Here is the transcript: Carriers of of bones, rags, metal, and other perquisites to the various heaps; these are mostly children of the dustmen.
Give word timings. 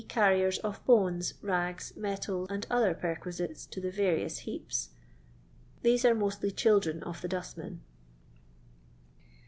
Carriers 0.09 0.57
of 0.57 0.77
of 0.77 0.85
bones, 0.87 1.35
rags, 1.43 1.93
metal, 1.95 2.47
and 2.49 2.65
other 2.71 2.95
perquisites 2.95 3.67
to 3.67 3.79
the 3.79 3.91
various 3.91 4.39
heaps; 4.39 4.89
these 5.83 6.03
are 6.03 6.15
mostly 6.15 6.49
children 6.49 7.03
of 7.03 7.21
the 7.21 7.27
dustmen. 7.27 7.81